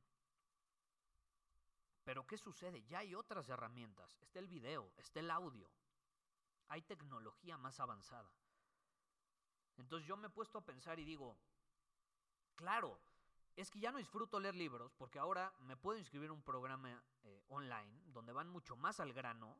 Pero 2.03 2.25
¿qué 2.25 2.37
sucede? 2.37 2.83
Ya 2.85 2.99
hay 2.99 3.13
otras 3.13 3.49
herramientas. 3.49 4.17
Está 4.21 4.39
el 4.39 4.47
video, 4.47 4.91
está 4.97 5.19
el 5.19 5.29
audio. 5.29 5.69
Hay 6.67 6.81
tecnología 6.81 7.57
más 7.57 7.79
avanzada. 7.79 8.31
Entonces 9.77 10.07
yo 10.07 10.17
me 10.17 10.27
he 10.27 10.31
puesto 10.31 10.57
a 10.57 10.65
pensar 10.65 10.99
y 10.99 11.05
digo, 11.05 11.37
claro, 12.55 12.99
es 13.55 13.69
que 13.69 13.79
ya 13.79 13.91
no 13.91 13.97
disfruto 13.97 14.39
leer 14.39 14.55
libros 14.55 14.93
porque 14.97 15.19
ahora 15.19 15.53
me 15.59 15.77
puedo 15.77 15.99
inscribir 15.99 16.27
en 16.27 16.33
un 16.33 16.41
programa 16.41 17.03
eh, 17.23 17.43
online 17.49 18.01
donde 18.07 18.33
van 18.33 18.49
mucho 18.49 18.75
más 18.75 18.99
al 18.99 19.13
grano. 19.13 19.57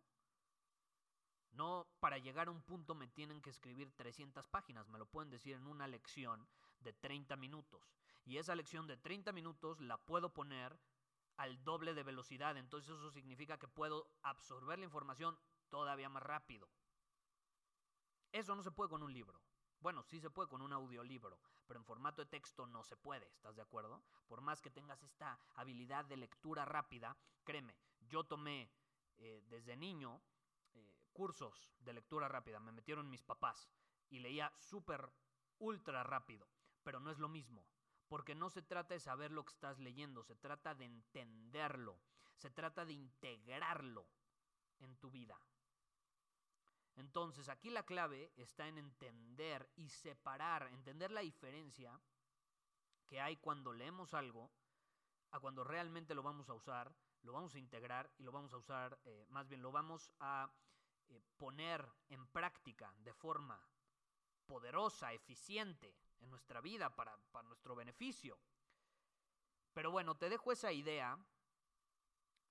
No 1.51 1.87
para 1.99 2.17
llegar 2.17 2.47
a 2.47 2.51
un 2.51 2.61
punto 2.61 2.95
me 2.95 3.07
tienen 3.07 3.41
que 3.41 3.49
escribir 3.49 3.91
300 3.95 4.47
páginas, 4.47 4.87
me 4.87 4.99
lo 4.99 5.05
pueden 5.05 5.29
decir 5.29 5.55
en 5.55 5.67
una 5.67 5.87
lección 5.87 6.47
de 6.79 6.93
30 6.93 7.35
minutos 7.35 7.81
y 8.29 8.37
esa 8.37 8.53
lección 8.53 8.85
de 8.85 8.95
30 8.95 9.31
minutos 9.31 9.81
la 9.81 9.97
puedo 9.97 10.31
poner 10.31 10.79
al 11.37 11.63
doble 11.63 11.95
de 11.95 12.03
velocidad. 12.03 12.57
Entonces 12.57 12.95
eso 12.95 13.09
significa 13.09 13.57
que 13.57 13.67
puedo 13.67 14.07
absorber 14.21 14.77
la 14.77 14.85
información 14.85 15.35
todavía 15.69 16.09
más 16.09 16.21
rápido. 16.21 16.69
Eso 18.31 18.53
no 18.53 18.61
se 18.61 18.69
puede 18.69 18.91
con 18.91 19.01
un 19.01 19.11
libro. 19.11 19.41
Bueno, 19.79 20.03
sí 20.03 20.19
se 20.19 20.29
puede 20.29 20.47
con 20.47 20.61
un 20.61 20.71
audiolibro, 20.73 21.39
pero 21.65 21.79
en 21.79 21.85
formato 21.85 22.21
de 22.21 22.29
texto 22.29 22.67
no 22.67 22.83
se 22.83 22.97
puede, 22.97 23.25
¿estás 23.29 23.55
de 23.55 23.63
acuerdo? 23.63 24.03
Por 24.27 24.41
más 24.41 24.61
que 24.61 24.69
tengas 24.69 25.01
esta 25.01 25.39
habilidad 25.55 26.05
de 26.05 26.17
lectura 26.17 26.65
rápida, 26.65 27.17
créeme, 27.43 27.75
yo 28.01 28.25
tomé 28.25 28.69
eh, 29.17 29.41
desde 29.49 29.75
niño 29.75 30.21
eh, 30.75 30.93
cursos 31.13 31.71
de 31.79 31.93
lectura 31.93 32.27
rápida, 32.27 32.59
me 32.59 32.73
metieron 32.73 33.09
mis 33.09 33.23
papás 33.23 33.71
y 34.09 34.19
leía 34.19 34.53
súper, 34.57 35.09
ultra 35.57 36.03
rápido, 36.03 36.47
pero 36.83 36.99
no 36.99 37.09
es 37.09 37.17
lo 37.17 37.29
mismo. 37.29 37.65
Porque 38.09 38.35
no 38.35 38.49
se 38.49 38.61
trata 38.61 38.95
de 38.95 38.99
saber 38.99 39.31
lo 39.31 39.45
que 39.45 39.53
estás 39.53 39.79
leyendo, 39.79 40.23
se 40.23 40.35
trata 40.35 40.75
de 40.75 40.85
entenderlo, 40.85 42.01
se 42.35 42.49
trata 42.49 42.83
de 42.83 42.93
integrarlo 42.93 44.05
en 44.79 44.97
tu 44.97 45.09
vida. 45.09 45.39
Entonces 46.95 47.47
aquí 47.47 47.69
la 47.69 47.83
clave 47.83 48.33
está 48.35 48.67
en 48.67 48.77
entender 48.77 49.69
y 49.77 49.89
separar, 49.89 50.67
entender 50.73 51.11
la 51.11 51.21
diferencia 51.21 51.97
que 53.05 53.21
hay 53.21 53.37
cuando 53.37 53.71
leemos 53.71 54.13
algo 54.13 54.51
a 55.31 55.39
cuando 55.39 55.63
realmente 55.63 56.13
lo 56.13 56.23
vamos 56.23 56.49
a 56.49 56.53
usar, 56.53 56.93
lo 57.21 57.33
vamos 57.33 57.55
a 57.55 57.59
integrar 57.59 58.11
y 58.17 58.23
lo 58.23 58.31
vamos 58.31 58.51
a 58.53 58.57
usar, 58.57 58.99
eh, 59.05 59.25
más 59.29 59.47
bien 59.47 59.61
lo 59.61 59.71
vamos 59.71 60.11
a 60.19 60.51
eh, 61.07 61.21
poner 61.37 61.87
en 62.09 62.27
práctica 62.27 62.93
de 62.97 63.13
forma 63.13 63.61
poderosa, 64.49 65.13
eficiente 65.13 65.95
en 66.21 66.31
nuestra 66.31 66.59
vida 66.59 66.89
para, 66.95 67.15
nuestro 67.43 67.75
beneficio. 67.75 68.39
Pero 69.73 69.91
bueno, 69.91 70.17
te 70.17 70.27
dejo 70.27 70.51
esa 70.51 70.71
idea. 70.71 71.15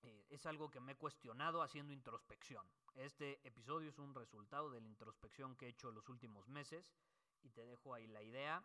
Eh, 0.02 0.26
es 0.30 0.46
algo 0.46 0.70
que 0.70 0.78
me 0.78 0.92
he 0.92 0.96
cuestionado 0.96 1.60
haciendo 1.60 1.92
introspección. 1.92 2.64
Este 2.94 3.44
episodio 3.44 3.88
es 3.90 3.98
un 3.98 4.14
resultado 4.14 4.70
de 4.70 4.80
la 4.80 4.86
introspección 4.86 5.56
que 5.56 5.66
he 5.66 5.70
hecho 5.70 5.90
los 5.90 6.08
últimos 6.08 6.46
meses 6.48 6.94
y 7.42 7.50
te 7.50 7.66
dejo 7.66 7.92
ahí 7.94 8.06
la 8.06 8.22
idea. 8.22 8.62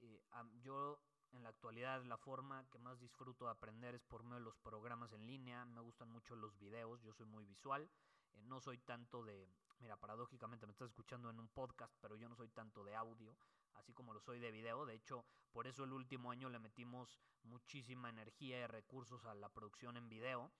Eh, 0.00 0.20
yo 0.60 1.00
en 1.30 1.44
la 1.44 1.50
actualidad 1.50 2.02
la 2.02 2.16
forma 2.16 2.68
que 2.68 2.80
más 2.80 2.98
disfruto 2.98 3.44
de 3.44 3.52
aprender 3.52 3.94
es 3.94 4.02
por 4.02 4.24
medio 4.24 4.40
de 4.40 4.44
los 4.44 4.56
programas 4.56 5.12
en 5.12 5.24
línea. 5.24 5.64
Me 5.66 5.80
gustan 5.80 6.10
mucho 6.10 6.34
los 6.34 6.58
videos, 6.58 7.00
yo 7.02 7.12
soy 7.12 7.26
muy 7.26 7.44
visual. 7.44 7.88
Eh, 8.34 8.42
no 8.44 8.60
soy 8.60 8.78
tanto 8.78 9.24
de, 9.24 9.48
mira, 9.80 9.96
paradójicamente 9.96 10.66
me 10.66 10.72
estás 10.72 10.88
escuchando 10.88 11.30
en 11.30 11.38
un 11.38 11.48
podcast, 11.48 11.94
pero 12.00 12.16
yo 12.16 12.28
no 12.28 12.36
soy 12.36 12.48
tanto 12.48 12.84
de 12.84 12.94
audio, 12.94 13.36
así 13.74 13.92
como 13.92 14.12
lo 14.12 14.20
soy 14.20 14.38
de 14.38 14.50
video. 14.50 14.86
De 14.86 14.94
hecho, 14.94 15.24
por 15.52 15.66
eso 15.66 15.84
el 15.84 15.92
último 15.92 16.30
año 16.30 16.48
le 16.48 16.58
metimos 16.58 17.20
muchísima 17.44 18.08
energía 18.08 18.60
y 18.60 18.66
recursos 18.66 19.24
a 19.24 19.34
la 19.34 19.48
producción 19.48 19.96
en 19.96 20.08
video. 20.08 20.52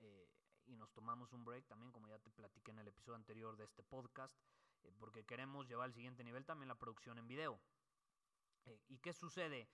Eh, 0.00 0.28
y 0.66 0.76
nos 0.76 0.92
tomamos 0.92 1.32
un 1.32 1.44
break 1.44 1.66
también, 1.66 1.92
como 1.92 2.08
ya 2.08 2.18
te 2.18 2.30
platiqué 2.30 2.70
en 2.72 2.78
el 2.80 2.88
episodio 2.88 3.16
anterior 3.16 3.56
de 3.56 3.64
este 3.64 3.82
podcast, 3.82 4.36
eh, 4.82 4.92
porque 4.98 5.24
queremos 5.24 5.66
llevar 5.66 5.86
al 5.86 5.94
siguiente 5.94 6.22
nivel 6.22 6.44
también 6.44 6.68
la 6.68 6.74
producción 6.74 7.18
en 7.18 7.26
video. 7.26 7.60
¿Y 8.88 8.98
qué 8.98 9.14
sucede? 9.14 9.68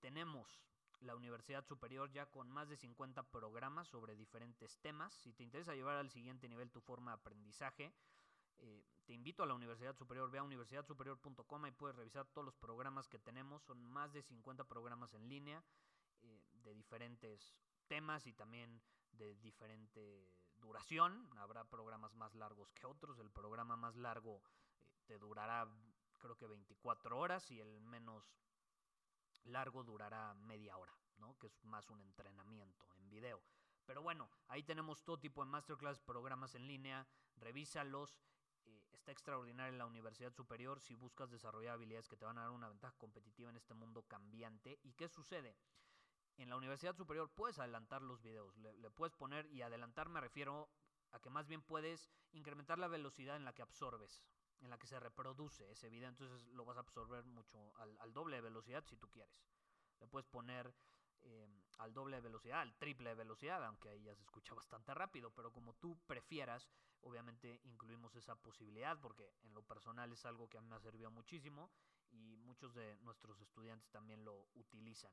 tenemos 0.00 0.62
la 1.00 1.14
Universidad 1.14 1.64
Superior 1.64 2.10
ya 2.10 2.26
con 2.26 2.50
más 2.50 2.68
de 2.68 2.76
50 2.76 3.22
programas 3.24 3.88
sobre 3.88 4.16
diferentes 4.16 4.78
temas. 4.78 5.14
Si 5.14 5.32
te 5.32 5.42
interesa 5.42 5.74
llevar 5.74 5.96
al 5.96 6.10
siguiente 6.10 6.48
nivel 6.48 6.70
tu 6.70 6.80
forma 6.80 7.12
de 7.12 7.16
aprendizaje, 7.16 7.92
eh, 8.58 8.84
te 9.06 9.12
invito 9.12 9.42
a 9.42 9.46
la 9.46 9.54
Universidad 9.54 9.96
Superior, 9.96 10.30
ve 10.30 10.38
a 10.38 10.42
universidadsuperior.com 10.42 11.66
y 11.66 11.70
puedes 11.72 11.96
revisar 11.96 12.26
todos 12.26 12.44
los 12.44 12.54
programas 12.56 13.08
que 13.08 13.18
tenemos. 13.18 13.62
Son 13.62 13.82
más 13.82 14.12
de 14.12 14.22
50 14.22 14.64
programas 14.64 15.14
en 15.14 15.28
línea 15.28 15.62
eh, 16.22 16.42
de 16.64 16.74
diferentes 16.74 17.56
temas 17.86 18.26
y 18.26 18.32
también 18.32 18.82
de 19.12 19.34
diferente 19.36 20.28
duración. 20.56 21.28
Habrá 21.38 21.64
programas 21.64 22.14
más 22.14 22.34
largos 22.34 22.72
que 22.72 22.86
otros. 22.86 23.18
El 23.18 23.30
programa 23.30 23.76
más 23.76 23.96
largo 23.96 24.42
eh, 24.80 24.98
te 25.06 25.18
durará 25.18 25.68
creo 26.18 26.36
que 26.36 26.46
24 26.46 27.16
horas 27.16 27.50
y 27.50 27.60
el 27.60 27.80
menos 27.80 28.24
largo 29.48 29.84
durará 29.84 30.34
media 30.34 30.76
hora, 30.76 30.96
¿no? 31.18 31.38
Que 31.38 31.46
es 31.46 31.64
más 31.64 31.90
un 31.90 32.00
entrenamiento 32.00 32.86
en 32.98 33.08
video. 33.08 33.42
Pero 33.86 34.02
bueno, 34.02 34.30
ahí 34.48 34.62
tenemos 34.62 35.02
todo 35.02 35.18
tipo 35.18 35.44
de 35.44 35.50
masterclass, 35.50 36.00
programas 36.00 36.54
en 36.54 36.66
línea, 36.66 37.06
revísalos. 37.36 38.20
Eh, 38.64 38.86
está 38.92 39.12
extraordinario 39.12 39.72
en 39.72 39.78
la 39.78 39.86
Universidad 39.86 40.32
Superior 40.32 40.80
si 40.80 40.94
buscas 40.94 41.30
desarrollar 41.30 41.74
habilidades 41.74 42.08
que 42.08 42.16
te 42.16 42.26
van 42.26 42.38
a 42.38 42.42
dar 42.42 42.50
una 42.50 42.68
ventaja 42.68 42.94
competitiva 42.98 43.48
en 43.48 43.56
este 43.56 43.74
mundo 43.74 44.02
cambiante. 44.02 44.78
¿Y 44.82 44.92
qué 44.92 45.08
sucede? 45.08 45.56
En 46.36 46.50
la 46.50 46.56
Universidad 46.56 46.94
Superior 46.94 47.30
puedes 47.30 47.58
adelantar 47.58 48.02
los 48.02 48.22
videos, 48.22 48.56
le, 48.58 48.74
le 48.74 48.90
puedes 48.90 49.16
poner, 49.16 49.46
y 49.46 49.62
adelantar 49.62 50.08
me 50.08 50.20
refiero 50.20 50.68
a 51.10 51.18
que 51.18 51.30
más 51.30 51.48
bien 51.48 51.62
puedes 51.62 52.10
incrementar 52.32 52.78
la 52.78 52.88
velocidad 52.88 53.36
en 53.36 53.44
la 53.44 53.54
que 53.54 53.62
absorbes 53.62 54.22
en 54.60 54.70
la 54.70 54.78
que 54.78 54.86
se 54.86 54.98
reproduce 54.98 55.70
ese 55.70 55.88
video, 55.88 56.08
entonces 56.08 56.46
lo 56.48 56.64
vas 56.64 56.76
a 56.76 56.80
absorber 56.80 57.24
mucho 57.24 57.72
al, 57.76 58.12
doble 58.12 58.36
de 58.36 58.42
velocidad 58.42 58.84
si 58.84 58.96
tú 58.96 59.08
quieres. 59.08 59.34
Le 60.00 60.06
puedes 60.06 60.26
poner 60.26 60.74
em, 61.22 61.62
al 61.78 61.92
doble 61.92 62.16
de 62.16 62.22
velocidad, 62.22 62.60
al 62.60 62.74
triple 62.76 63.10
de 63.10 63.16
velocidad, 63.16 63.64
aunque 63.64 63.88
ahí 63.88 64.02
ya 64.02 64.14
se 64.14 64.22
escucha 64.22 64.54
bastante 64.54 64.94
rápido, 64.94 65.30
pero 65.30 65.52
como 65.52 65.74
tú 65.74 65.98
prefieras, 66.06 66.68
obviamente 67.00 67.60
incluimos 67.64 68.14
esa 68.16 68.34
posibilidad 68.36 68.98
porque 69.00 69.32
en 69.42 69.54
lo 69.54 69.62
personal 69.62 70.12
es 70.12 70.24
algo 70.24 70.48
que 70.48 70.58
a 70.58 70.60
mí 70.60 70.68
me 70.68 70.76
ha 70.76 70.80
servido 70.80 71.10
muchísimo 71.10 71.70
y 72.10 72.36
muchos 72.36 72.74
de 72.74 72.96
nuestros 72.98 73.40
estudiantes 73.40 73.90
también 73.90 74.24
lo 74.24 74.48
utilizan. 74.54 75.12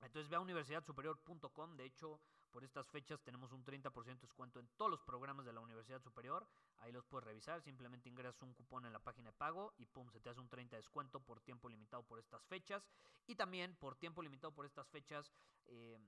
Entonces 0.00 0.28
ve 0.28 0.36
a 0.36 0.40
universidadsuperior.com, 0.40 1.76
de 1.76 1.84
hecho 1.84 2.20
por 2.52 2.64
estas 2.64 2.86
fechas 2.88 3.20
tenemos 3.22 3.50
un 3.52 3.64
30% 3.64 4.04
de 4.04 4.14
descuento 4.14 4.60
en 4.60 4.68
todos 4.76 4.90
los 4.90 5.00
programas 5.00 5.46
de 5.46 5.52
la 5.52 5.60
Universidad 5.60 6.00
Superior. 6.02 6.46
Ahí 6.80 6.92
los 6.92 7.04
puedes 7.06 7.26
revisar. 7.26 7.62
Simplemente 7.62 8.08
ingresas 8.08 8.42
un 8.42 8.52
cupón 8.52 8.84
en 8.84 8.92
la 8.92 8.98
página 8.98 9.30
de 9.30 9.36
pago 9.36 9.72
y 9.78 9.86
pum, 9.86 10.10
se 10.10 10.20
te 10.20 10.28
hace 10.28 10.40
un 10.40 10.50
30% 10.50 10.68
de 10.68 10.76
descuento 10.76 11.20
por 11.20 11.40
tiempo 11.40 11.68
limitado 11.68 12.02
por 12.02 12.18
estas 12.18 12.44
fechas. 12.44 12.86
Y 13.26 13.34
también 13.34 13.74
por 13.76 13.96
tiempo 13.96 14.22
limitado 14.22 14.54
por 14.54 14.66
estas 14.66 14.86
fechas 14.88 15.32
eh, 15.66 15.98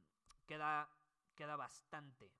queda, 0.46 0.88
queda 1.34 1.56
bastante 1.56 2.26
eh, 2.26 2.30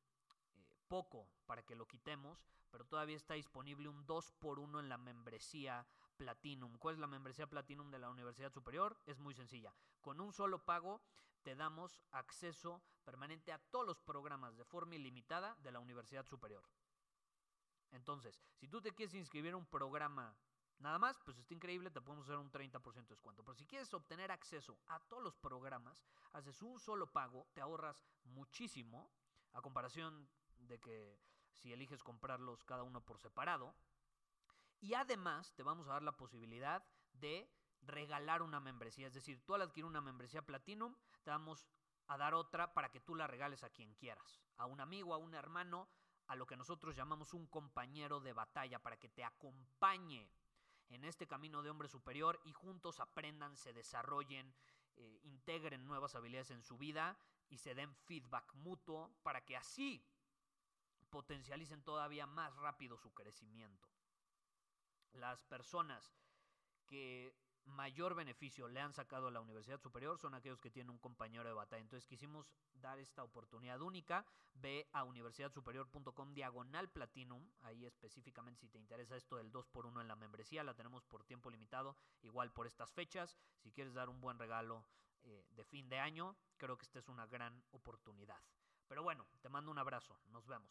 poco 0.87 1.26
para 1.46 1.62
que 1.62 1.74
lo 1.74 1.87
quitemos, 1.87 2.44
pero 2.70 2.85
todavía 2.85 3.16
está 3.16 3.35
disponible 3.35 3.88
un 3.88 4.07
2x1 4.07 4.81
en 4.81 4.88
la 4.88 4.98
membresía 4.98 5.87
Platinum. 6.16 6.76
¿Cuál 6.78 6.94
es 6.94 7.00
la 7.00 7.07
membresía 7.07 7.46
Platinum 7.46 7.90
de 7.90 7.98
la 7.98 8.11
Universidad 8.11 8.52
Superior? 8.52 9.00
Es 9.07 9.18
muy 9.18 9.35
sencilla. 9.35 9.74
Con 10.00 10.20
un 10.20 10.33
solo 10.33 10.64
pago 10.64 11.00
te 11.44 11.54
damos 11.54 12.00
acceso 12.11 12.83
permanente 13.04 13.52
a 13.52 13.59
todos 13.59 13.87
los 13.87 14.00
programas 14.00 14.57
de 14.57 14.64
forma 14.64 14.96
ilimitada 14.96 15.54
de 15.62 15.70
la 15.70 15.78
Universidad 15.78 16.26
Superior. 16.26 16.64
Entonces, 17.92 18.42
si 18.57 18.66
tú 18.66 18.80
te 18.80 18.92
quieres 18.92 19.14
inscribir 19.14 19.52
a 19.52 19.59
un 19.59 19.66
programa 19.66 20.35
nada 20.78 20.98
más, 20.98 21.18
pues 21.24 21.38
está 21.38 21.54
increíble, 21.54 21.90
te 21.90 22.00
podemos 22.00 22.26
hacer 22.26 22.38
un 22.38 22.50
30% 22.50 22.94
de 22.94 23.14
descuento. 23.14 23.44
Pero 23.44 23.54
si 23.54 23.66
quieres 23.66 23.92
obtener 23.94 24.33
acceso 24.33 24.78
a 24.88 24.98
todos 25.00 25.22
los 25.22 25.37
programas, 25.37 26.02
haces 26.33 26.61
un 26.62 26.80
solo 26.80 27.12
pago, 27.12 27.46
te 27.52 27.61
ahorras 27.61 28.02
muchísimo, 28.24 29.11
a 29.52 29.62
comparación 29.62 30.28
de 30.59 30.80
que 30.80 31.20
si 31.52 31.72
eliges 31.72 32.02
comprarlos 32.02 32.64
cada 32.64 32.83
uno 32.83 33.00
por 33.02 33.18
separado. 33.20 33.74
Y 34.80 34.94
además 34.94 35.54
te 35.54 35.62
vamos 35.62 35.87
a 35.87 35.92
dar 35.92 36.02
la 36.02 36.16
posibilidad 36.16 36.85
de 37.12 37.48
regalar 37.87 38.42
una 38.42 38.61
membresía. 38.61 39.07
Es 39.07 39.14
decir, 39.14 39.44
tú 39.44 39.55
al 39.55 39.62
adquirir 39.62 39.87
una 39.87 40.01
membresía 40.01 40.42
Platinum, 40.42 40.94
te 41.23 41.31
vamos 41.31 41.66
a 42.07 42.16
dar 42.16 42.35
otra 42.35 42.75
para 42.75 42.90
que 42.90 43.01
tú 43.01 43.14
la 43.14 43.27
regales 43.27 43.64
a 43.64 43.70
quien 43.70 43.94
quieras. 43.94 44.40
A 44.57 44.66
un 44.66 44.81
amigo, 44.81 45.14
a 45.14 45.18
un 45.18 45.35
hermano, 45.35 45.88
a 46.27 46.37
lo 46.37 46.47
que 46.47 46.57
nosotros 46.57 46.97
llamamos 46.97 47.35
un 47.35 47.47
compañero 47.47 48.20
de 48.20 48.33
batalla, 48.33 48.79
para 48.83 48.99
que 48.99 49.09
te 49.09 49.25
acompañe 49.25 50.31
en 50.88 51.05
este 51.05 51.27
camino 51.27 51.62
de 51.62 51.70
hombre 51.70 51.88
superior 51.88 52.40
y 52.44 52.53
juntos 52.53 53.01
aprendan, 53.01 53.57
se 53.57 53.73
desarrollen, 53.73 54.55
eh, 54.97 55.20
integren 55.25 55.87
nuevas 55.87 56.14
habilidades 56.14 56.51
en 56.51 56.62
su 56.62 56.77
vida 56.79 57.18
y 57.49 57.59
se 57.59 57.75
den 57.75 57.94
feedback 57.94 58.55
mutuo 58.55 59.11
para 59.23 59.44
que 59.44 59.57
así 59.57 60.05
potencialicen 61.11 61.83
todavía 61.83 62.27
más 62.27 62.55
rápido 62.57 62.99
su 62.99 63.12
crecimiento. 63.14 63.88
Las 65.12 65.42
personas 65.44 66.12
que 66.87 67.35
mayor 67.66 68.14
beneficio 68.14 68.68
le 68.68 68.81
han 68.81 68.92
sacado 68.92 69.29
a 69.29 69.31
la 69.31 69.40
Universidad 69.40 69.81
Superior 69.81 70.18
son 70.18 70.35
aquellos 70.35 70.61
que 70.61 70.70
tienen 70.70 70.90
un 70.90 70.98
compañero 70.98 71.48
de 71.48 71.55
batalla. 71.55 71.83
Entonces 71.83 72.07
quisimos 72.07 72.53
dar 72.74 72.98
esta 72.98 73.22
oportunidad 73.22 73.81
única. 73.81 74.24
Ve 74.55 74.88
a 74.92 75.05
universidadsuperior.com 75.05 76.35
diagonal 76.35 76.88
platinum. 76.90 77.50
Ahí 77.62 77.85
específicamente 77.87 78.61
si 78.61 78.68
te 78.68 78.79
interesa 78.79 79.16
esto 79.16 79.37
del 79.37 79.53
2x1 79.53 80.00
en 80.00 80.09
la 80.09 80.16
membresía, 80.16 80.64
la 80.64 80.74
tenemos 80.74 81.05
por 81.05 81.24
tiempo 81.24 81.50
limitado, 81.50 81.96
igual 82.22 82.53
por 82.53 82.66
estas 82.66 82.92
fechas. 82.92 83.37
Si 83.59 83.72
quieres 83.72 83.94
dar 83.94 84.09
un 84.09 84.20
buen 84.20 84.38
regalo 84.38 84.85
eh, 85.22 85.44
de 85.50 85.64
fin 85.64 85.88
de 85.88 85.98
año, 85.98 86.37
creo 86.57 86.77
que 86.77 86.85
esta 86.85 86.98
es 86.98 87.09
una 87.09 87.27
gran 87.27 87.64
oportunidad. 87.70 88.40
Pero 88.87 89.03
bueno, 89.03 89.27
te 89.40 89.48
mando 89.48 89.70
un 89.70 89.79
abrazo. 89.79 90.20
Nos 90.27 90.46
vemos. 90.46 90.70